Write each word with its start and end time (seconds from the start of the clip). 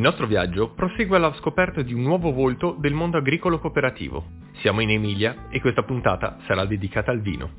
Il 0.00 0.06
nostro 0.06 0.26
viaggio 0.26 0.70
prosegue 0.70 1.18
alla 1.18 1.34
scoperta 1.34 1.82
di 1.82 1.92
un 1.92 2.00
nuovo 2.00 2.32
volto 2.32 2.74
del 2.78 2.94
mondo 2.94 3.18
agricolo 3.18 3.58
cooperativo. 3.58 4.24
Siamo 4.62 4.80
in 4.80 4.88
Emilia 4.88 5.48
e 5.50 5.60
questa 5.60 5.82
puntata 5.82 6.38
sarà 6.46 6.64
dedicata 6.64 7.10
al 7.10 7.20
vino. 7.20 7.50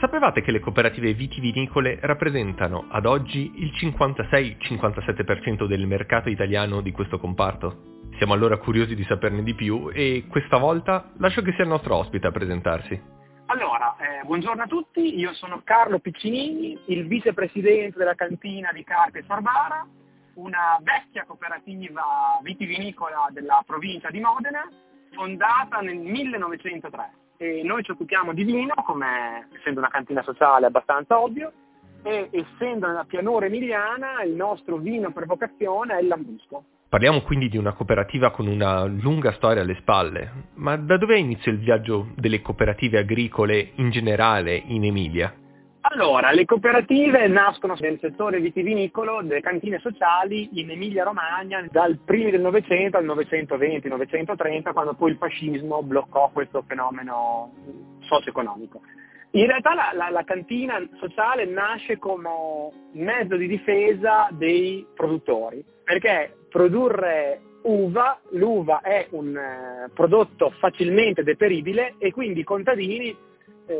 Sapevate 0.00 0.40
che 0.40 0.52
le 0.52 0.60
cooperative 0.60 1.12
vitivinicole 1.12 1.98
rappresentano 2.00 2.86
ad 2.88 3.04
oggi 3.04 3.52
il 3.56 3.72
56-57% 3.78 5.66
del 5.66 5.86
mercato 5.86 6.30
italiano 6.30 6.80
di 6.80 6.92
questo 6.92 7.18
comparto? 7.18 8.00
Siamo 8.16 8.32
allora 8.32 8.56
curiosi 8.56 8.94
di 8.94 9.04
saperne 9.04 9.42
di 9.42 9.54
più 9.54 9.90
e 9.92 10.24
questa 10.30 10.56
volta 10.56 11.12
lascio 11.18 11.42
che 11.42 11.52
sia 11.52 11.64
il 11.64 11.68
nostro 11.68 11.96
ospite 11.96 12.26
a 12.26 12.30
presentarsi. 12.30 12.98
Allora, 13.48 13.96
eh, 13.98 14.24
buongiorno 14.24 14.62
a 14.62 14.66
tutti, 14.66 15.18
io 15.18 15.34
sono 15.34 15.60
Carlo 15.62 15.98
Piccinini, 15.98 16.84
il 16.86 17.06
vicepresidente 17.06 17.98
della 17.98 18.14
cantina 18.14 18.72
di 18.72 18.82
Carpe 18.82 19.24
Sorbara, 19.26 19.86
una 20.34 20.78
vecchia 20.80 21.24
cooperativa 21.24 22.02
vitivinicola 22.42 23.28
della 23.30 23.62
provincia 23.66 24.10
di 24.10 24.20
Modena, 24.20 24.68
fondata 25.12 25.80
nel 25.80 25.98
1903 25.98 27.20
e 27.36 27.62
noi 27.64 27.82
ci 27.82 27.90
occupiamo 27.90 28.32
di 28.32 28.44
vino, 28.44 28.74
come 28.84 29.48
essendo 29.58 29.80
una 29.80 29.90
cantina 29.90 30.22
sociale 30.22 30.66
abbastanza 30.66 31.20
ovvio, 31.20 31.52
e 32.04 32.28
essendo 32.30 32.86
nella 32.86 33.04
pianura 33.04 33.46
emiliana 33.46 34.22
il 34.22 34.32
nostro 34.32 34.76
vino 34.76 35.12
per 35.12 35.26
vocazione 35.26 35.96
è 35.96 36.00
il 36.00 36.08
Lambrusco. 36.08 36.64
Parliamo 36.88 37.22
quindi 37.22 37.48
di 37.48 37.56
una 37.56 37.72
cooperativa 37.72 38.30
con 38.30 38.46
una 38.46 38.84
lunga 38.84 39.32
storia 39.32 39.62
alle 39.62 39.76
spalle, 39.76 40.50
ma 40.54 40.76
da 40.76 40.98
dove 40.98 41.18
inizia 41.18 41.50
il 41.50 41.58
viaggio 41.58 42.08
delle 42.16 42.42
cooperative 42.42 42.98
agricole 42.98 43.72
in 43.76 43.90
generale 43.90 44.54
in 44.54 44.84
Emilia? 44.84 45.34
Allora, 45.84 46.30
le 46.30 46.44
cooperative 46.44 47.26
nascono 47.26 47.76
nel 47.80 47.98
settore 48.00 48.38
vitivinicolo 48.38 49.20
delle 49.22 49.40
cantine 49.40 49.80
sociali 49.80 50.60
in 50.60 50.70
Emilia-Romagna 50.70 51.66
dal 51.70 51.98
primi 52.04 52.30
del 52.30 52.40
Novecento 52.40 52.98
al 52.98 53.04
920-930, 53.04 54.72
quando 54.72 54.94
poi 54.94 55.10
il 55.10 55.16
fascismo 55.16 55.82
bloccò 55.82 56.30
questo 56.32 56.62
fenomeno 56.68 57.52
socio-economico. 58.00 58.80
In 59.32 59.46
realtà 59.46 59.74
la, 59.74 59.90
la, 59.92 60.10
la, 60.10 60.22
cantina 60.24 60.80
sociale 61.00 61.46
nasce 61.46 61.98
come 61.98 62.70
mezzo 62.92 63.34
di 63.36 63.48
difesa 63.48 64.28
dei 64.30 64.86
produttori, 64.94 65.64
perché 65.82 66.46
produrre 66.48 67.40
uva, 67.62 68.20
l'uva 68.30 68.82
è 68.82 69.08
un 69.10 69.36
eh, 69.36 69.90
prodotto 69.92 70.52
facilmente 70.58 71.24
deperibile 71.24 71.94
e 71.98 72.12
quindi 72.12 72.40
i 72.40 72.44
contadini 72.44 73.30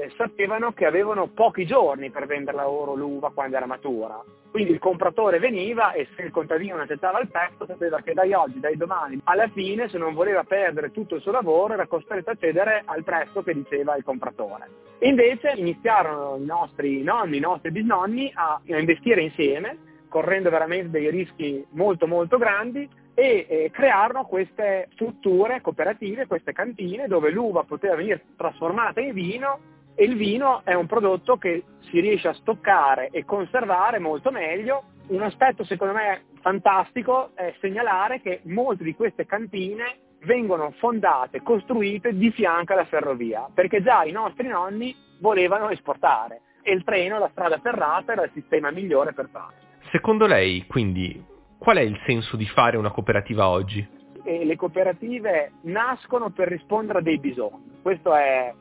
eh, 0.01 0.11
sapevano 0.17 0.73
che 0.73 0.87
avevano 0.87 1.29
pochi 1.29 1.67
giorni 1.67 2.11
per 2.11 2.27
vendere 2.27 2.57
loro 2.57 2.95
l'uva 2.95 3.31
quando 3.31 3.57
era 3.57 3.67
matura. 3.67 4.23
Quindi 4.51 4.73
il 4.73 4.79
compratore 4.79 5.39
veniva 5.39 5.93
e 5.93 6.09
se 6.15 6.23
il 6.23 6.31
contadino 6.31 6.75
non 6.75 6.83
accettava 6.83 7.21
il 7.21 7.29
pezzo 7.29 7.67
sapeva 7.67 8.01
che 8.01 8.13
dai 8.13 8.33
oggi, 8.33 8.61
dai 8.61 8.77
domani, 8.77 9.21
alla 9.25 9.49
fine 9.49 9.89
se 9.89 9.99
non 9.99 10.15
voleva 10.15 10.45
perdere 10.45 10.91
tutto 10.91 11.15
il 11.15 11.23
suo 11.23 11.33
lavoro 11.33 11.75
era 11.75 11.87
costretto 11.87 12.31
a 12.31 12.37
cedere 12.39 12.83
al 12.85 13.03
prezzo 13.03 13.43
che 13.43 13.55
diceva 13.55 13.97
il 13.97 14.05
compratore. 14.05 14.69
Invece 15.01 15.55
iniziarono 15.57 16.37
i 16.37 16.45
nostri 16.45 17.03
nonni, 17.03 17.39
i 17.39 17.41
nostri 17.41 17.71
bisnonni 17.71 18.31
a, 18.35 18.61
a 18.69 18.79
investire 18.79 19.23
insieme 19.23 19.91
correndo 20.13 20.51
veramente 20.51 20.91
dei 20.91 21.11
rischi 21.11 21.65
molto 21.71 22.07
molto 22.07 22.37
grandi 22.37 22.87
e 23.15 23.47
eh, 23.49 23.71
crearono 23.73 24.27
queste 24.27 24.89
strutture 24.93 25.63
cooperative, 25.63 26.27
queste 26.27 26.53
cantine 26.53 27.07
dove 27.09 27.31
l'uva 27.31 27.65
poteva 27.65 27.97
venire 27.97 28.23
trasformata 28.37 29.01
in 29.01 29.15
vino 29.15 29.59
e 29.95 30.05
il 30.05 30.17
vino 30.17 30.63
è 30.65 30.75
un 30.75 30.87
prodotto 30.87 31.37
che 31.37 31.65
si 31.91 32.01
riesce 32.01 32.29
a 32.29 32.35
stoccare 32.35 33.09
e 33.11 33.25
conservare 33.25 33.99
molto 33.99 34.31
meglio. 34.31 34.85
Un 35.09 35.23
aspetto 35.23 35.65
secondo 35.65 35.95
me 35.95 36.25
fantastico 36.41 37.31
è 37.35 37.55
segnalare 37.61 38.21
che 38.21 38.41
molte 38.45 38.85
di 38.85 38.95
queste 38.95 39.27
cantine 39.27 39.99
vengono 40.25 40.73
fondate, 40.79 41.43
costruite 41.43 42.15
di 42.15 42.31
fianco 42.31 42.73
alla 42.73 42.85
ferrovia, 42.85 43.49
perché 43.53 43.83
già 43.83 44.05
i 44.05 44.13
nostri 44.13 44.49
nonni 44.49 44.95
volevano 45.21 45.69
esportare 45.71 46.43
e 46.63 46.73
il 46.73 46.85
treno, 46.85 47.19
la 47.19 47.29
strada 47.33 47.59
ferrata 47.59 48.13
era 48.13 48.25
il 48.25 48.31
sistema 48.33 48.71
migliore 48.71 49.13
per 49.13 49.29
farlo. 49.31 49.55
Secondo 49.91 50.27
lei, 50.27 50.65
quindi, 50.67 51.23
qual 51.59 51.77
è 51.77 51.83
il 51.83 52.01
senso 52.07 52.37
di 52.37 52.47
fare 52.47 52.77
una 52.77 52.91
cooperativa 52.91 53.49
oggi? 53.49 53.87
E 54.25 54.45
le 54.45 54.57
cooperative 54.57 55.53
nascono 55.63 56.31
per 56.31 56.49
rispondere 56.49 57.01
a 57.01 57.03
dei 57.03 57.19
bisogni. 57.19 57.81
Questo 57.83 58.15
è 58.15 58.55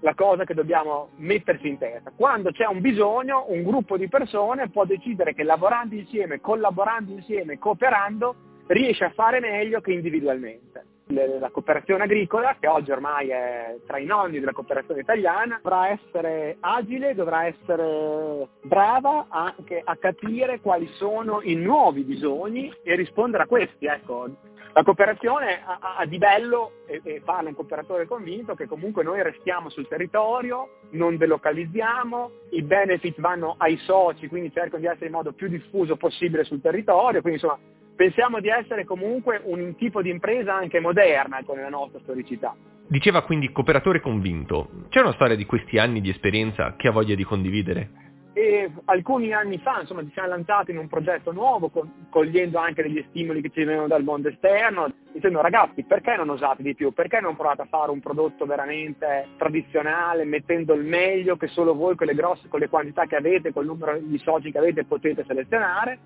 la 0.00 0.14
cosa 0.14 0.44
che 0.44 0.54
dobbiamo 0.54 1.10
metterci 1.16 1.68
in 1.68 1.78
testa. 1.78 2.12
Quando 2.14 2.50
c'è 2.50 2.66
un 2.66 2.80
bisogno, 2.80 3.46
un 3.48 3.62
gruppo 3.62 3.96
di 3.96 4.08
persone 4.08 4.68
può 4.70 4.84
decidere 4.84 5.34
che 5.34 5.42
lavorando 5.42 5.94
insieme, 5.94 6.40
collaborando 6.40 7.12
insieme, 7.12 7.58
cooperando, 7.58 8.34
riesce 8.66 9.04
a 9.04 9.10
fare 9.10 9.40
meglio 9.40 9.80
che 9.80 9.92
individualmente. 9.92 10.84
La 11.10 11.48
cooperazione 11.50 12.04
agricola, 12.04 12.56
che 12.60 12.66
oggi 12.66 12.90
ormai 12.90 13.28
è 13.30 13.78
tra 13.86 13.96
i 13.96 14.04
nonni 14.04 14.40
della 14.40 14.52
cooperazione 14.52 15.00
italiana, 15.00 15.58
dovrà 15.62 15.88
essere 15.88 16.58
agile, 16.60 17.14
dovrà 17.14 17.46
essere 17.46 18.46
brava 18.62 19.26
anche 19.30 19.80
a 19.82 19.96
capire 19.96 20.60
quali 20.60 20.86
sono 20.96 21.40
i 21.42 21.54
nuovi 21.54 22.02
bisogni 22.02 22.70
e 22.82 22.94
rispondere 22.94 23.44
a 23.44 23.46
questi. 23.46 23.86
Ecco, 23.86 24.28
la 24.74 24.82
cooperazione 24.82 25.62
ha, 25.64 25.96
ha 25.96 26.04
di 26.04 26.18
bello, 26.18 26.72
e, 26.86 27.00
e 27.02 27.22
parla 27.24 27.48
un 27.48 27.54
cooperatore 27.54 28.06
convinto, 28.06 28.54
che 28.54 28.66
comunque 28.66 29.02
noi 29.02 29.22
restiamo 29.22 29.70
sul 29.70 29.88
territorio, 29.88 30.80
non 30.90 31.16
delocalizziamo, 31.16 32.30
i 32.50 32.62
benefit 32.62 33.18
vanno 33.18 33.54
ai 33.56 33.78
soci, 33.78 34.28
quindi 34.28 34.52
cercano 34.52 34.82
di 34.82 34.88
essere 34.88 35.06
in 35.06 35.12
modo 35.12 35.32
più 35.32 35.48
diffuso 35.48 35.96
possibile 35.96 36.44
sul 36.44 36.60
territorio, 36.60 37.22
quindi 37.22 37.40
insomma 37.40 37.58
pensiamo 37.98 38.38
di 38.38 38.48
essere 38.48 38.84
comunque 38.84 39.40
un 39.42 39.74
tipo 39.74 40.02
di 40.02 40.08
impresa 40.08 40.54
anche 40.54 40.78
moderna 40.78 41.42
con 41.44 41.58
la 41.58 41.68
nostra 41.68 41.98
storicità. 42.04 42.54
Diceva 42.86 43.22
quindi 43.22 43.50
cooperatore 43.50 44.00
convinto. 44.00 44.86
C'è 44.88 45.00
una 45.00 45.14
storia 45.14 45.34
di 45.34 45.44
questi 45.44 45.78
anni 45.78 46.00
di 46.00 46.08
esperienza 46.08 46.76
che 46.76 46.86
ha 46.86 46.92
voglia 46.92 47.16
di 47.16 47.24
condividere? 47.24 48.06
e 48.34 48.70
alcuni 48.84 49.32
anni 49.32 49.58
fa 49.58 49.80
insomma, 49.80 50.04
ci 50.04 50.12
siamo 50.12 50.28
lanciati 50.28 50.70
in 50.70 50.78
un 50.78 50.86
progetto 50.86 51.32
nuovo 51.32 51.70
con, 51.70 52.06
cogliendo 52.08 52.58
anche 52.58 52.82
degli 52.82 53.04
stimoli 53.08 53.40
che 53.40 53.48
ci 53.48 53.64
venivano 53.64 53.88
dal 53.88 54.04
mondo 54.04 54.28
esterno 54.28 54.92
dicendo 55.12 55.40
ragazzi 55.40 55.82
perché 55.82 56.14
non 56.14 56.28
osate 56.28 56.62
di 56.62 56.76
più 56.76 56.92
perché 56.92 57.18
non 57.20 57.34
provate 57.34 57.62
a 57.62 57.68
fare 57.68 57.90
un 57.90 57.98
prodotto 57.98 58.46
veramente 58.46 59.30
tradizionale 59.36 60.24
mettendo 60.24 60.74
il 60.74 60.84
meglio 60.84 61.36
che 61.36 61.48
solo 61.48 61.74
voi 61.74 61.96
con 61.96 62.06
le 62.06 62.14
grosse 62.14 62.46
con 62.46 62.60
le 62.60 62.68
quantità 62.68 63.06
che 63.06 63.16
avete 63.16 63.52
col 63.52 63.66
numero 63.66 63.98
di 63.98 64.18
soci 64.18 64.52
che 64.52 64.58
avete 64.58 64.84
potete 64.84 65.24
selezionare 65.26 65.98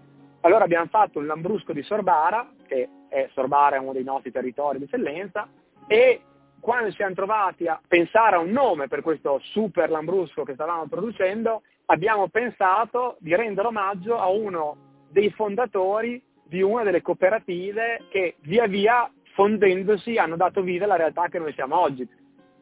allora 0.43 0.65
abbiamo 0.65 0.87
fatto 0.87 1.19
un 1.19 1.27
lambrusco 1.27 1.73
di 1.73 1.83
Sorbara 1.83 2.49
che 2.67 2.89
è 3.09 3.29
Sorbara 3.33 3.77
è 3.77 3.79
uno 3.79 3.93
dei 3.93 4.05
nostri 4.05 4.31
territori 4.31 4.79
di 4.79 4.85
eccellenza 4.85 5.49
e 5.87 6.21
quando 6.61 6.91
ci 6.91 6.97
siamo 6.97 7.15
trovati 7.15 7.67
a 7.67 7.81
pensare 7.87 8.37
a 8.37 8.41
un 8.41 8.51
nome 8.51 8.87
per 8.89 9.03
questo 9.03 9.41
super 9.43 9.91
lambrusco 9.91 10.45
che 10.45 10.55
stavamo 10.55 10.87
producendo 10.87 11.63
abbiamo 11.87 12.29
pensato 12.29 13.17
di 13.19 13.35
rendere 13.35 13.69
omaggio 13.69 14.19
a 14.19 14.29
uno 14.29 14.77
dei 15.11 15.31
fondatori 15.31 16.23
di 16.45 16.63
una 16.63 16.83
delle 16.83 17.03
cooperative 17.03 18.07
che 18.11 18.37
via 18.41 18.67
via 18.67 19.11
fondendosi 19.35 20.17
hanno 20.19 20.37
dato 20.37 20.63
vita 20.63 20.85
alla 20.85 20.97
realtà 20.97 21.29
che 21.29 21.39
noi 21.39 21.53
siamo 21.55 21.79
oggi. 21.79 22.07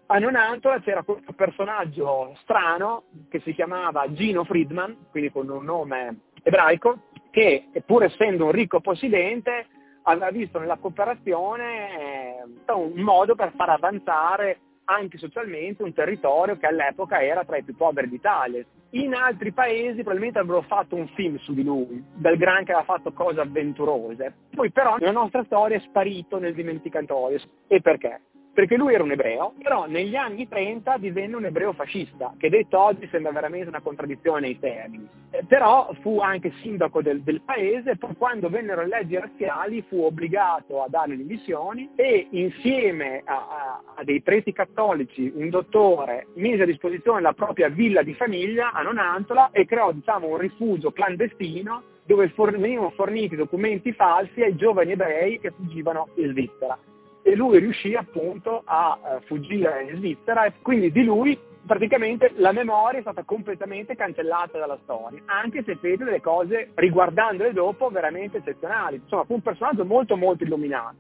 A 0.07 0.19
Nonantola 0.19 0.81
c'era 0.81 1.03
questo 1.03 1.33
personaggio 1.33 2.37
strano 2.43 3.05
che 3.29 3.41
si 3.41 3.53
chiamava 3.53 4.13
Gino 4.13 4.45
Friedman, 4.45 5.07
quindi 5.11 5.31
con 5.31 5.49
un 5.49 5.65
nome 5.65 6.21
ebraico, 6.43 7.10
che 7.31 7.69
pur 7.87 8.05
essendo 8.05 8.47
un 8.47 8.53
ricco 8.53 8.81
possidente 8.81 9.67
aveva 10.03 10.31
visto 10.31 10.59
nella 10.59 10.79
cooperazione 10.79 12.43
eh, 12.67 12.73
un 12.73 13.01
modo 13.01 13.35
per 13.35 13.53
far 13.57 13.71
avanzare 13.71 14.59
anche 14.85 15.19
socialmente 15.19 15.85
un 15.85 15.93
territorio 15.93 16.57
che 16.57 16.67
all'epoca 16.67 17.23
era 17.23 17.45
tra 17.45 17.57
i 17.57 17.63
più 17.63 17.77
poveri 17.77 18.09
d'Italia. 18.09 18.65
In 18.91 19.15
altri 19.15 19.53
paesi 19.53 20.03
probabilmente 20.03 20.41
avrebbero 20.41 20.63
fatto 20.63 20.97
un 20.97 21.07
film 21.15 21.37
su 21.39 21.55
di 21.55 21.63
lui, 21.63 22.05
del 22.15 22.37
gran 22.37 22.65
che 22.65 22.73
aveva 22.73 22.93
fatto 22.93 23.13
cose 23.13 23.39
avventurose. 23.39 24.35
Poi 24.53 24.73
però 24.73 24.97
la 24.99 25.13
nostra 25.13 25.45
storia 25.45 25.77
è 25.77 25.81
sparito 25.81 26.39
nel 26.39 26.55
dimenticatoio. 26.55 27.39
E 27.69 27.81
perché? 27.81 28.21
Perché 28.53 28.77
lui 28.77 28.95
era 28.95 29.03
un 29.03 29.13
ebreo, 29.13 29.55
però 29.63 29.87
negli 29.87 30.17
anni 30.17 30.49
30 30.49 30.99
divenne 30.99 31.37
un 31.37 31.45
ebreo 31.45 31.73
fascista, 31.73 32.35
che 32.37 32.49
detto 32.49 32.79
oggi 32.79 33.09
sembra 33.11 33.33
veramente 33.33 33.69
una 33.69 33.81
contraddizione 33.81 34.49
ai 34.49 34.59
termini. 34.59 35.09
Eh, 35.31 35.45
però 35.47 35.91
fu 36.01 36.19
anche 36.19 36.53
sindaco 36.61 37.01
del, 37.01 37.23
del 37.23 37.43
paese, 37.43 37.97
poi 37.97 38.15
quando 38.17 38.49
vennero 38.49 38.83
le 38.83 38.89
leggi 38.89 39.17
razziali 39.17 39.85
fu 39.89 40.03
obbligato 40.03 40.83
a 40.83 40.89
dare 40.89 41.11
le 41.11 41.19
dimissioni 41.19 41.91
e 41.95 42.27
insieme 42.31 43.23
a, 43.25 43.35
a, 43.35 43.83
a, 43.95 44.05
dei 44.05 44.21
preti 44.21 44.53
cattolici, 44.53 45.33
un 45.35 45.49
dottore, 45.49 46.27
mise 46.35 46.63
a 46.63 46.67
disposizione 46.67 47.21
la 47.21 47.33
propria 47.33 47.69
villa 47.69 48.03
di 48.03 48.15
famiglia 48.15 48.73
a 48.73 48.83
Nonantola 48.83 49.51
e 49.53 49.65
creò 49.65 49.93
diciamo, 49.93 50.27
un 50.27 50.39
rifugio 50.39 50.91
clandestino 50.91 51.83
dove 52.05 52.33
venivano 52.35 52.91
forniti 52.91 53.37
documenti 53.37 53.93
falsi 53.93 54.43
ai 54.43 54.57
giovani 54.57 54.93
ebrei 54.93 55.39
che 55.39 55.53
fuggivano 55.53 56.09
in 56.17 56.31
Svizzera 56.31 56.77
e 57.23 57.37
lui 57.37 57.59
riuscì 57.59 57.95
appunto 57.95 58.63
a 58.65 58.99
uh, 59.01 59.21
fuggire 59.27 59.89
in 59.91 59.97
Svizzera 59.97 60.45
e 60.45 60.55
quindi 60.63 60.91
di 60.91 61.05
lui 61.05 61.39
praticamente 61.67 62.33
la 62.37 62.53
memoria 62.53 62.99
è 62.99 63.03
stata 63.03 63.23
completamente 63.23 63.95
cancellata 63.95 64.59
dalla 64.59 64.79
storia, 64.83 65.23
anche 65.27 65.63
se 65.63 65.77
fece 65.77 66.05
delle 66.05 66.21
cose, 66.21 66.71
riguardandole 66.75 67.53
dopo, 67.53 67.91
veramente 67.91 68.39
eccezionali. 68.39 68.97
Insomma, 68.97 69.25
fu 69.25 69.35
un 69.35 69.43
personaggio 69.43 69.85
molto 69.85 70.17
molto 70.17 70.45
illuminato. 70.45 70.97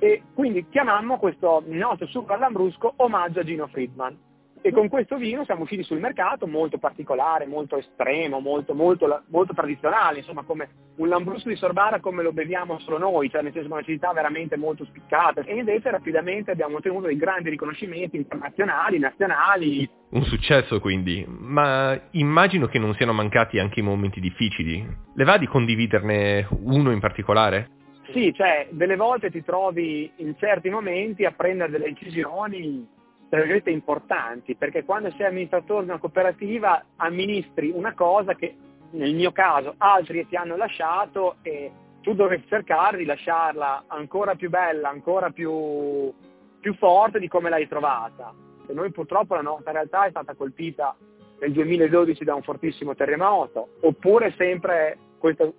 E 0.00 0.22
quindi 0.34 0.66
chiamammo 0.68 1.18
questo 1.18 1.62
nostro 1.66 2.06
Super 2.06 2.38
Lambrusco 2.38 2.94
omaggio 2.96 3.40
a 3.40 3.44
Gino 3.44 3.66
Friedman 3.66 4.16
e 4.60 4.72
con 4.72 4.88
questo 4.88 5.16
vino 5.16 5.44
siamo 5.44 5.62
usciti 5.62 5.82
sul 5.82 5.98
mercato 5.98 6.46
molto 6.46 6.78
particolare, 6.78 7.46
molto 7.46 7.76
estremo, 7.76 8.40
molto, 8.40 8.74
molto, 8.74 9.22
molto 9.28 9.54
tradizionale, 9.54 10.18
insomma 10.18 10.42
come 10.42 10.68
un 10.96 11.08
Lambrusco 11.08 11.48
di 11.48 11.56
Sorbara 11.56 12.00
come 12.00 12.22
lo 12.22 12.32
beviamo 12.32 12.78
solo 12.80 12.98
noi, 12.98 13.30
cioè 13.30 13.42
nel 13.42 13.52
senso 13.52 13.72
una 13.72 13.82
città 13.82 14.12
veramente 14.12 14.56
molto 14.56 14.84
spiccata 14.84 15.42
e 15.42 15.54
invece 15.54 15.90
rapidamente 15.90 16.50
abbiamo 16.50 16.76
ottenuto 16.76 17.06
dei 17.06 17.16
grandi 17.16 17.50
riconoscimenti 17.50 18.16
internazionali, 18.16 18.98
nazionali. 18.98 19.88
Un 20.10 20.24
successo 20.24 20.80
quindi, 20.80 21.24
ma 21.28 21.98
immagino 22.12 22.66
che 22.66 22.78
non 22.78 22.94
siano 22.94 23.12
mancati 23.12 23.58
anche 23.58 23.80
i 23.80 23.82
momenti 23.82 24.20
difficili. 24.20 24.86
Le 25.14 25.24
va 25.24 25.36
di 25.36 25.46
condividerne 25.46 26.48
uno 26.62 26.90
in 26.90 27.00
particolare? 27.00 27.70
Sì, 28.12 28.32
cioè 28.34 28.68
delle 28.70 28.96
volte 28.96 29.30
ti 29.30 29.44
trovi 29.44 30.10
in 30.16 30.34
certi 30.38 30.70
momenti 30.70 31.26
a 31.26 31.32
prendere 31.32 31.70
delle 31.70 31.92
decisioni 31.92 32.96
tra 33.28 33.40
virgolette 33.40 33.70
importanti, 33.70 34.54
perché 34.54 34.84
quando 34.84 35.10
sei 35.12 35.26
amministratore 35.26 35.84
di 35.84 35.90
una 35.90 35.98
cooperativa 35.98 36.84
amministri 36.96 37.70
una 37.70 37.94
cosa 37.94 38.34
che 38.34 38.56
nel 38.90 39.14
mio 39.14 39.32
caso 39.32 39.74
altri 39.76 40.26
ti 40.26 40.36
hanno 40.36 40.56
lasciato 40.56 41.36
e 41.42 41.70
tu 42.00 42.14
dovresti 42.14 42.48
cercare 42.48 42.96
di 42.96 43.04
lasciarla 43.04 43.84
ancora 43.88 44.34
più 44.34 44.48
bella, 44.48 44.88
ancora 44.88 45.30
più, 45.30 46.10
più 46.60 46.74
forte 46.76 47.18
di 47.18 47.28
come 47.28 47.50
l'hai 47.50 47.68
trovata. 47.68 48.32
E 48.66 48.72
noi 48.72 48.90
purtroppo 48.90 49.34
la 49.34 49.42
nostra 49.42 49.72
realtà 49.72 50.06
è 50.06 50.10
stata 50.10 50.34
colpita 50.34 50.96
nel 51.40 51.52
2012 51.52 52.24
da 52.24 52.34
un 52.34 52.42
fortissimo 52.42 52.94
terremoto, 52.94 53.74
oppure 53.80 54.34
sempre 54.36 54.96
questo 55.18 55.54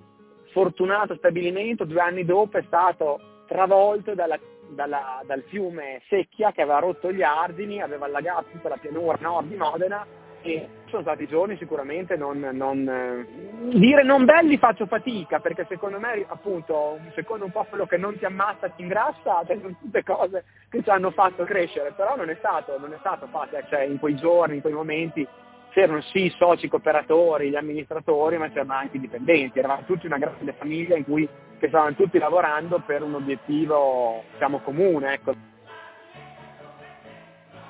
fortunato 0.51 1.16
stabilimento 1.16 1.86
due 1.86 2.01
anni 2.01 2.25
dopo 2.25 2.57
è 2.57 2.63
stato 2.66 3.19
travolto 3.48 4.16
dalla 4.16 4.39
dalla, 4.69 5.21
dal 5.25 5.44
fiume 5.48 6.01
Secchia 6.07 6.51
che 6.51 6.62
aveva 6.62 6.80
rotto 6.80 7.12
gli 7.12 7.24
argini, 7.24 7.81
aveva 7.81 8.06
allagato 8.06 8.48
tutta 8.51 8.69
la 8.69 8.77
pianura 8.77 9.18
nord 9.19 9.48
di 9.48 9.56
Modena 9.56 10.06
e 10.42 10.68
sono 10.86 11.01
stati 11.01 11.27
giorni 11.27 11.57
sicuramente 11.57 12.16
non, 12.16 12.39
non 12.54 12.88
eh, 12.88 13.77
dire 13.77 14.04
non 14.04 14.24
belli 14.24 14.57
faccio 14.57 14.86
fatica 14.86 15.39
perché 15.39 15.66
secondo 15.68 16.00
me 16.00 16.25
appunto 16.27 16.98
secondo 17.13 17.45
un 17.45 17.51
po' 17.51 17.66
quello 17.68 17.86
che 17.86 17.98
non 17.98 18.18
ti 18.18 18.24
ammazza 18.24 18.69
ti 18.69 18.81
ingrassa 18.81 19.44
sono 19.45 19.75
tutte 19.81 20.04
cose 20.04 20.45
che 20.69 20.81
ci 20.81 20.89
hanno 20.89 21.12
fatto 21.12 21.44
crescere 21.44 21.92
però 21.92 22.16
non 22.16 22.30
è 22.30 22.36
stato, 22.36 22.80
non 22.80 22.94
è 22.94 22.98
stato 23.00 23.27
facile 23.27 23.66
cioè, 23.69 23.81
in 23.81 24.00
quei 24.00 24.16
giorni, 24.16 24.56
in 24.56 24.62
quei 24.62 24.74
momenti 24.74 25.27
c'erano 25.71 26.01
sì 26.01 26.25
i 26.25 26.36
soci 26.38 26.68
cooperatori, 26.68 27.50
gli 27.50 27.56
amministratori, 27.56 28.38
ma 28.38 28.50
c'erano 28.50 28.74
anche 28.74 28.98
i 28.98 29.01
dipendenti, 29.01 29.60
eravamo 29.60 29.83
tutti 29.86 30.06
una 30.06 30.18
grande 30.18 30.54
famiglia 30.54 30.98
in 30.98 31.04
cui 31.04 31.27
che 31.60 31.68
stavano 31.68 31.94
tutti 31.95 32.18
lavorando 32.18 32.80
per 32.86 33.04
un 33.04 33.16
obiettivo 33.16 34.24
diciamo, 34.33 34.60
comune. 34.60 35.13
Ecco. 35.13 35.33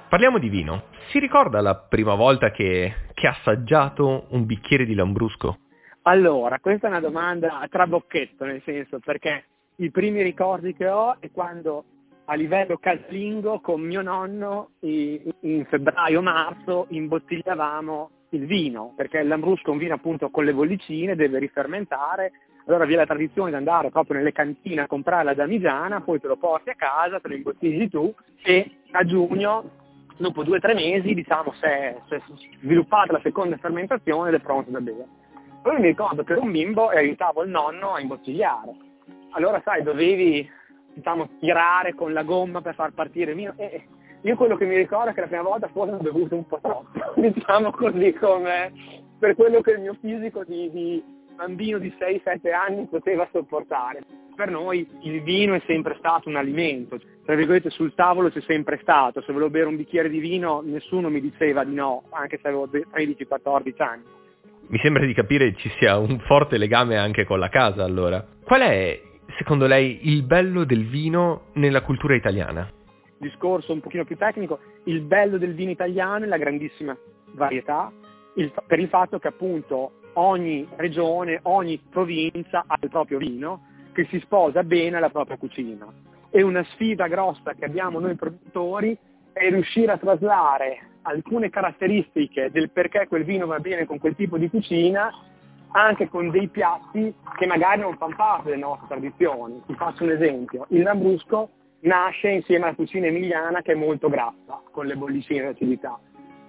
Parliamo 0.07 0.37
di 0.39 0.49
vino. 0.49 0.83
Si 1.09 1.19
ricorda 1.19 1.61
la 1.61 1.75
prima 1.75 2.15
volta 2.15 2.51
che, 2.51 2.93
che 3.13 3.27
ha 3.27 3.31
assaggiato 3.31 4.27
un 4.29 4.45
bicchiere 4.45 4.85
di 4.85 4.93
Lambrusco? 4.93 5.57
Allora, 6.03 6.59
questa 6.59 6.87
è 6.87 6.89
una 6.89 6.99
domanda 6.99 7.59
a 7.59 7.67
trabocchetto, 7.67 8.45
nel 8.45 8.61
senso 8.63 8.99
perché 8.99 9.45
i 9.77 9.91
primi 9.91 10.21
ricordi 10.21 10.73
che 10.73 10.87
ho 10.87 11.17
è 11.19 11.29
quando 11.31 11.83
a 12.31 12.35
livello 12.35 12.77
casalingo 12.77 13.59
con 13.59 13.81
mio 13.81 14.03
nonno 14.03 14.69
in 14.81 15.65
febbraio-marzo 15.67 16.85
imbottigliavamo 16.89 18.09
il 18.29 18.45
vino, 18.45 18.93
perché 18.95 19.23
Lambrusco 19.23 19.69
è 19.69 19.73
un 19.73 19.79
vino 19.79 19.95
appunto 19.95 20.29
con 20.29 20.45
le 20.45 20.53
bollicine, 20.53 21.15
deve 21.15 21.39
rifermentare, 21.39 22.31
allora 22.67 22.85
vi 22.85 22.93
è 22.93 22.97
la 22.97 23.07
tradizione 23.07 23.49
di 23.49 23.55
andare 23.55 23.89
proprio 23.89 24.17
nelle 24.17 24.31
cantine 24.31 24.81
a 24.81 24.87
comprare 24.87 25.23
la 25.23 25.33
damigiana, 25.33 26.01
poi 26.01 26.19
te 26.19 26.27
lo 26.27 26.37
porti 26.37 26.69
a 26.69 26.75
casa, 26.75 27.19
te 27.19 27.29
lo 27.29 27.33
imbottigli 27.33 27.89
tu 27.89 28.13
e 28.43 28.77
a 28.91 29.03
giugno, 29.03 29.71
dopo 30.17 30.43
due 30.43 30.57
o 30.57 30.59
tre 30.61 30.75
mesi, 30.75 31.15
diciamo, 31.15 31.51
se 31.53 32.01
se 32.09 32.17
è 32.17 32.21
sviluppata 32.61 33.13
la 33.13 33.21
seconda 33.23 33.57
fermentazione 33.57 34.29
ed 34.29 34.35
è 34.35 34.39
pronto 34.39 34.69
da 34.69 34.81
bere. 34.81 35.07
Poi 35.63 35.79
mi 35.79 35.87
ricordo 35.87 36.23
che 36.23 36.33
ero 36.33 36.43
un 36.43 36.51
bimbo 36.51 36.91
e 36.91 36.97
aiutavo 36.99 37.41
il 37.41 37.49
nonno 37.49 37.95
a 37.95 37.99
imbottigliare. 37.99 38.71
Allora, 39.31 39.59
sai, 39.63 39.81
dovevi 39.81 40.57
diciamo, 40.99 41.29
tirare 41.39 41.95
con 41.95 42.13
la 42.13 42.23
gomma 42.23 42.61
per 42.61 42.75
far 42.75 42.91
partire 42.93 43.31
il 43.31 43.37
vino. 43.37 43.53
E 43.57 43.83
io 44.21 44.35
quello 44.35 44.57
che 44.57 44.65
mi 44.65 44.75
ricordo 44.75 45.09
è 45.09 45.13
che 45.13 45.21
la 45.21 45.27
prima 45.27 45.43
volta 45.43 45.69
forse 45.69 45.95
ho 45.95 45.97
bevuto 45.97 46.35
un 46.35 46.45
po' 46.45 46.59
troppo, 46.61 46.89
diciamo 47.19 47.71
così, 47.71 48.13
come 48.13 48.71
per 49.17 49.35
quello 49.35 49.61
che 49.61 49.71
il 49.71 49.81
mio 49.81 49.97
fisico 49.99 50.43
di, 50.45 50.69
di 50.71 51.03
bambino 51.35 51.77
di 51.77 51.93
6-7 51.97 52.53
anni 52.53 52.87
poteva 52.87 53.27
sopportare. 53.31 54.03
Per 54.35 54.49
noi 54.49 54.87
il 55.01 55.21
vino 55.21 55.53
è 55.53 55.61
sempre 55.65 55.95
stato 55.99 56.29
un 56.29 56.37
alimento, 56.37 56.97
tra 57.25 57.35
virgolette 57.35 57.69
sul 57.69 57.93
tavolo 57.93 58.29
c'è 58.29 58.41
sempre 58.41 58.79
stato, 58.81 59.21
se 59.21 59.33
volevo 59.33 59.49
bere 59.49 59.67
un 59.67 59.75
bicchiere 59.75 60.09
di 60.09 60.19
vino 60.19 60.61
nessuno 60.61 61.09
mi 61.09 61.19
diceva 61.19 61.63
di 61.65 61.73
no, 61.73 62.03
anche 62.11 62.39
se 62.41 62.47
avevo 62.47 62.67
13-14 62.67 63.73
anni. 63.77 64.03
Mi 64.67 64.77
sembra 64.79 65.05
di 65.05 65.13
capire 65.13 65.53
ci 65.55 65.69
sia 65.77 65.97
un 65.97 66.19
forte 66.19 66.57
legame 66.57 66.97
anche 66.97 67.25
con 67.25 67.39
la 67.39 67.49
casa 67.49 67.83
allora. 67.83 68.25
Qual 68.43 68.61
è 68.61 69.01
secondo 69.37 69.67
lei 69.67 70.07
il 70.09 70.23
bello 70.23 70.63
del 70.63 70.87
vino 70.87 71.47
nella 71.53 71.81
cultura 71.81 72.15
italiana? 72.15 72.69
Discorso 73.17 73.73
un 73.73 73.81
pochino 73.81 74.05
più 74.05 74.17
tecnico, 74.17 74.59
il 74.85 75.01
bello 75.01 75.37
del 75.37 75.53
vino 75.53 75.71
italiano 75.71 76.25
è 76.25 76.27
la 76.27 76.37
grandissima 76.37 76.97
varietà, 77.33 77.91
il, 78.35 78.51
per 78.65 78.79
il 78.79 78.87
fatto 78.87 79.19
che 79.19 79.27
appunto 79.27 79.91
ogni 80.13 80.67
regione, 80.75 81.39
ogni 81.43 81.81
provincia 81.89 82.63
ha 82.65 82.77
il 82.81 82.89
proprio 82.89 83.17
vino 83.17 83.65
che 83.91 84.07
si 84.09 84.19
sposa 84.19 84.63
bene 84.63 84.97
alla 84.97 85.09
propria 85.09 85.37
cucina. 85.37 85.87
E 86.29 86.41
una 86.41 86.63
sfida 86.71 87.07
grossa 87.07 87.53
che 87.53 87.65
abbiamo 87.65 87.99
noi 87.99 88.15
produttori 88.15 88.97
è 89.33 89.49
riuscire 89.49 89.91
a 89.91 89.97
traslare 89.97 90.89
alcune 91.03 91.49
caratteristiche 91.49 92.49
del 92.51 92.69
perché 92.69 93.07
quel 93.07 93.23
vino 93.23 93.47
va 93.47 93.59
bene 93.59 93.85
con 93.85 93.99
quel 93.99 94.15
tipo 94.15 94.37
di 94.37 94.49
cucina 94.49 95.11
anche 95.71 96.09
con 96.09 96.29
dei 96.29 96.47
piatti 96.47 97.13
che 97.37 97.45
magari 97.45 97.81
non 97.81 97.97
fanno 97.97 98.15
parte 98.15 98.49
delle 98.49 98.61
nostre 98.61 98.87
tradizioni. 98.87 99.61
Ti 99.65 99.75
faccio 99.75 100.03
un 100.03 100.11
esempio. 100.11 100.65
Il 100.69 100.81
Lambrusco 100.81 101.49
nasce 101.81 102.29
insieme 102.29 102.65
alla 102.65 102.75
cucina 102.75 103.07
emiliana 103.07 103.61
che 103.61 103.73
è 103.73 103.75
molto 103.75 104.09
grassa, 104.09 104.61
con 104.71 104.85
le 104.85 104.95
bollicine 104.95 105.41
di 105.41 105.47
acidità. 105.47 105.99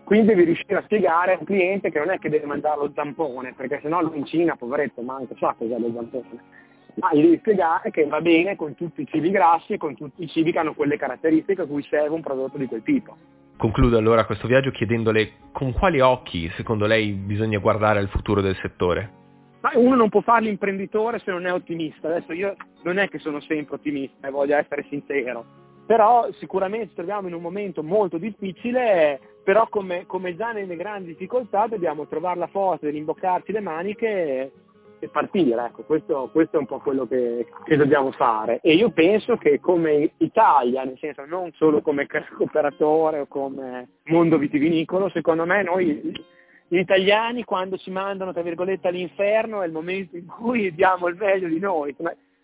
Quindi 0.04 0.26
devi 0.26 0.44
riuscire 0.44 0.76
a 0.76 0.82
spiegare 0.82 1.38
al 1.38 1.44
cliente 1.44 1.90
che 1.90 1.98
non 1.98 2.10
è 2.10 2.18
che 2.18 2.28
deve 2.28 2.46
mandare 2.46 2.80
lo 2.80 2.92
zampone, 2.94 3.54
perché 3.54 3.78
sennò 3.80 4.02
lui 4.02 4.18
in 4.18 4.26
Cina, 4.26 4.56
poveretto, 4.56 5.02
manca 5.02 5.34
sa 5.38 5.54
cos'è 5.56 5.78
lo 5.78 5.92
zampone. 5.94 6.42
Ma 6.96 7.10
gli 7.12 7.22
devi 7.22 7.38
spiegare 7.38 7.90
che 7.92 8.06
va 8.06 8.20
bene 8.20 8.56
con 8.56 8.74
tutti 8.74 9.02
i 9.02 9.06
cibi 9.06 9.30
grassi 9.30 9.74
e 9.74 9.78
con 9.78 9.94
tutti 9.94 10.24
i 10.24 10.28
cibi 10.28 10.50
che 10.50 10.58
hanno 10.58 10.74
quelle 10.74 10.96
caratteristiche 10.96 11.62
a 11.62 11.66
cui 11.66 11.84
serve 11.84 12.14
un 12.14 12.22
prodotto 12.22 12.58
di 12.58 12.66
quel 12.66 12.82
tipo. 12.82 13.16
Concludo 13.60 13.98
allora 13.98 14.24
questo 14.24 14.46
viaggio 14.46 14.70
chiedendole 14.70 15.32
con 15.52 15.74
quali 15.74 16.00
occhi, 16.00 16.50
secondo 16.56 16.86
lei, 16.86 17.12
bisogna 17.12 17.58
guardare 17.58 17.98
al 17.98 18.08
futuro 18.08 18.40
del 18.40 18.56
settore? 18.56 19.10
Ma 19.60 19.72
uno 19.74 19.96
non 19.96 20.08
può 20.08 20.22
fare 20.22 20.46
l'imprenditore 20.46 21.18
se 21.18 21.30
non 21.30 21.44
è 21.44 21.52
ottimista. 21.52 22.08
Adesso 22.08 22.32
io 22.32 22.56
non 22.84 22.96
è 22.96 23.08
che 23.08 23.18
sono 23.18 23.38
sempre 23.40 23.74
ottimista, 23.74 24.28
e 24.28 24.30
voglio 24.30 24.56
essere 24.56 24.86
sincero 24.88 25.44
però 25.90 26.28
sicuramente 26.38 26.90
ci 26.90 26.94
troviamo 26.94 27.26
in 27.26 27.34
un 27.34 27.42
momento 27.42 27.82
molto 27.82 28.16
difficile, 28.16 29.18
però 29.42 29.66
come, 29.68 30.06
come 30.06 30.36
già 30.36 30.52
nelle 30.52 30.76
grandi 30.76 31.08
difficoltà 31.08 31.66
dobbiamo 31.66 32.06
trovare 32.06 32.38
la 32.38 32.46
forza 32.46 32.86
dell'imboccarci 32.86 33.50
le 33.50 33.60
maniche 33.60 34.52
e, 35.00 35.08
partire, 35.08 35.64
ecco, 35.64 35.82
questo, 35.82 36.28
questo, 36.32 36.56
è 36.56 36.60
un 36.60 36.66
po' 36.66 36.78
quello 36.78 37.06
che, 37.06 37.46
che, 37.64 37.76
dobbiamo 37.76 38.12
fare 38.12 38.60
e 38.62 38.74
io 38.74 38.90
penso 38.90 39.36
che 39.36 39.58
come 39.60 40.12
Italia, 40.18 40.84
nel 40.84 40.98
senso 40.98 41.24
non 41.24 41.50
solo 41.54 41.82
come 41.82 42.06
cooperatore 42.06 43.20
o 43.20 43.26
come 43.26 43.88
mondo 44.04 44.38
vitivinicolo, 44.38 45.08
secondo 45.10 45.44
me 45.44 45.62
noi 45.62 46.12
gli 46.68 46.78
italiani 46.78 47.44
quando 47.44 47.76
ci 47.76 47.90
mandano 47.90 48.32
tra 48.32 48.42
virgolette 48.42 48.88
all'inferno 48.88 49.62
è 49.62 49.66
il 49.66 49.72
momento 49.72 50.16
in 50.16 50.26
cui 50.26 50.72
diamo 50.74 51.08
il 51.08 51.16
meglio 51.16 51.48
di 51.48 51.58
noi 51.58 51.96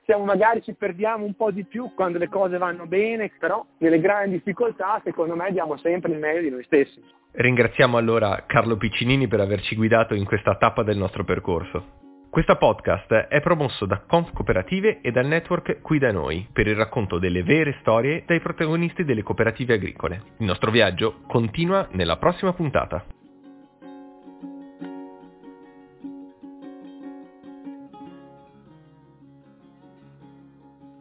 siamo, 0.07 0.25
magari 0.25 0.63
ci 0.63 0.73
perdiamo 0.75 1.25
un 1.25 1.35
po' 1.35 1.51
di 1.51 1.65
più 1.65 1.93
quando 1.95 2.19
le 2.19 2.29
cose 2.29 2.57
vanno 2.57 2.87
bene, 2.87 3.33
però 3.39 3.67
nelle 3.79 4.01
grandi 4.01 4.37
difficoltà 4.37 5.01
secondo 5.05 5.35
me 5.35 5.51
diamo 5.53 5.77
sempre 5.79 6.13
il 6.13 6.19
meglio 6.19 6.43
di 6.43 6.51
noi 6.51 6.63
stessi. 6.65 7.03
Ringraziamo 7.33 7.99
allora 7.99 8.45
Carlo 8.47 8.77
Piccinini 8.77 9.29
per 9.29 9.41
averci 9.41 9.75
guidato 9.75 10.15
in 10.15 10.25
questa 10.25 10.57
tappa 10.57 10.83
del 10.83 10.97
nostro 10.97 11.25
percorso. 11.25 12.05
Questo 12.37 12.57
podcast 12.57 13.11
è 13.15 13.41
promosso 13.41 13.87
da 13.87 14.03
Conf 14.07 14.31
Cooperative 14.35 15.01
e 15.01 15.11
dal 15.11 15.25
network 15.25 15.81
Qui 15.81 15.99
da 15.99 16.13
Noi 16.13 16.47
per 16.53 16.67
il 16.67 16.77
racconto 16.77 17.19
delle 17.19 17.43
vere 17.43 17.79
storie 17.81 18.25
dai 18.27 18.41
protagonisti 18.41 19.05
delle 19.05 19.23
cooperative 19.23 19.73
agricole. 19.73 20.23
Il 20.37 20.45
nostro 20.45 20.71
viaggio 20.71 21.23
continua 21.27 21.89
nella 21.93 22.19
prossima 22.19 22.53
puntata. 22.53 23.16